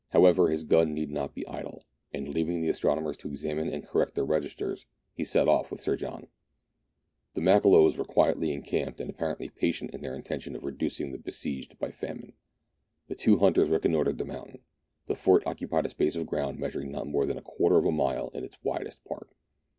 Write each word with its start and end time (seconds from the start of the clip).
However, 0.09 0.47
his 0.49 0.63
gun 0.63 0.95
need 0.95 1.11
not 1.11 1.35
be 1.35 1.47
idle, 1.47 1.85
and 2.11 2.33
leaving 2.33 2.59
the 2.59 2.69
astronomers 2.69 3.17
to 3.17 3.27
examine 3.27 3.69
and 3.69 3.85
correct 3.87 4.15
their 4.15 4.25
registers, 4.25 4.87
he 5.13 5.23
set 5.23 5.47
off 5.47 5.69
with 5.69 5.79
Sir 5.79 5.95
John. 5.95 6.25
The 7.35 7.41
Makololos 7.41 7.99
were 7.99 8.03
quietly 8.03 8.51
encamped, 8.51 8.99
and 8.99 9.11
apparently 9.11 9.49
patient 9.49 9.93
in 9.93 10.01
their 10.01 10.15
intention 10.15 10.55
ofreducing 10.57 11.11
the 11.11 11.19
besieged 11.19 11.77
by 11.77 11.91
famine. 11.91 12.33
The 13.09 13.15
two 13.15 13.37
hunters 13.37 13.69
reconnoitred 13.69 14.17
the 14.17 14.25
mountain. 14.25 14.61
The 15.05 15.13
fort 15.13 15.43
occupied 15.45 15.85
a 15.85 15.89
space 15.89 16.15
of 16.15 16.25
ground 16.25 16.57
measuring 16.57 16.91
not 16.91 17.05
more 17.05 17.27
than 17.27 17.37
a 17.37 17.41
quarter 17.43 17.77
of 17.77 17.85
a 17.85 17.91
mile 17.91 18.29
in 18.29 18.43
its 18.43 18.57
widest 18.63 19.03
part. 19.05 19.29